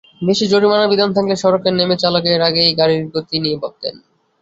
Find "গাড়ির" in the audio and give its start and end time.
2.79-3.01